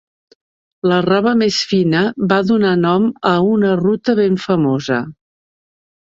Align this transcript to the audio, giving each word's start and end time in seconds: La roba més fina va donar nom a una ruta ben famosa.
La 0.91 0.95
roba 1.05 1.33
més 1.41 1.59
fina 1.73 2.01
va 2.31 2.39
donar 2.53 2.73
nom 2.87 3.07
a 3.33 3.35
una 3.51 3.75
ruta 3.83 4.19
ben 4.23 4.41
famosa. 4.49 5.01